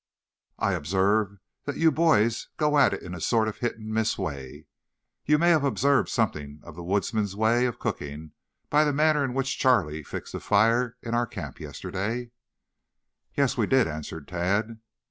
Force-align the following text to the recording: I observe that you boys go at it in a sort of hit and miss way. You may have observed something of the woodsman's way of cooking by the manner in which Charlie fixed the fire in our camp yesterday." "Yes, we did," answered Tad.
I 0.57 0.71
observe 0.73 1.37
that 1.65 1.77
you 1.77 1.91
boys 1.91 2.47
go 2.57 2.79
at 2.79 2.91
it 2.91 3.03
in 3.03 3.13
a 3.13 3.21
sort 3.21 3.47
of 3.47 3.57
hit 3.59 3.77
and 3.77 3.93
miss 3.93 4.17
way. 4.17 4.65
You 5.27 5.37
may 5.37 5.49
have 5.51 5.63
observed 5.63 6.09
something 6.09 6.59
of 6.63 6.75
the 6.75 6.81
woodsman's 6.81 7.35
way 7.35 7.67
of 7.67 7.77
cooking 7.77 8.31
by 8.71 8.83
the 8.83 8.93
manner 8.93 9.23
in 9.23 9.35
which 9.35 9.59
Charlie 9.59 10.01
fixed 10.01 10.33
the 10.33 10.39
fire 10.39 10.97
in 11.03 11.13
our 11.13 11.27
camp 11.27 11.59
yesterday." 11.59 12.31
"Yes, 13.35 13.57
we 13.57 13.67
did," 13.67 13.87
answered 13.87 14.27
Tad. 14.27 14.79